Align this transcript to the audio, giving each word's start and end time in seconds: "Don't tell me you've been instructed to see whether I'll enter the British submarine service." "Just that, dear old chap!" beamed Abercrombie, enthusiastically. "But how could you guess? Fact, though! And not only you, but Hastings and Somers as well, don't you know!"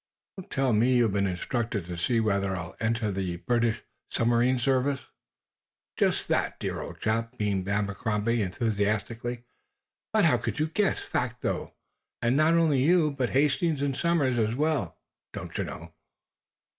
"Don't 0.35 0.49
tell 0.49 0.73
me 0.73 0.95
you've 0.95 1.11
been 1.13 1.27
instructed 1.27 1.85
to 1.85 1.95
see 1.95 2.19
whether 2.19 2.55
I'll 2.55 2.75
enter 2.79 3.11
the 3.11 3.35
British 3.37 3.83
submarine 4.09 4.57
service." 4.57 5.01
"Just 5.95 6.27
that, 6.27 6.59
dear 6.59 6.81
old 6.81 6.99
chap!" 6.99 7.37
beamed 7.37 7.69
Abercrombie, 7.69 8.41
enthusiastically. 8.41 9.43
"But 10.11 10.25
how 10.25 10.37
could 10.39 10.57
you 10.57 10.69
guess? 10.69 11.01
Fact, 11.01 11.41
though! 11.43 11.75
And 12.19 12.35
not 12.35 12.55
only 12.55 12.81
you, 12.81 13.11
but 13.11 13.29
Hastings 13.29 13.83
and 13.83 13.95
Somers 13.95 14.39
as 14.39 14.55
well, 14.55 14.97
don't 15.33 15.55
you 15.55 15.65
know!" 15.65 15.93